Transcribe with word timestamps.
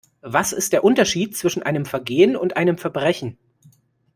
Was 0.23 0.51
ist 0.51 0.73
der 0.73 0.83
Unterschied 0.83 1.37
zwischen 1.37 1.61
einem 1.61 1.85
Vergehen 1.85 2.35
und 2.35 2.57
einem 2.57 2.79
Verbrechen? 2.79 3.37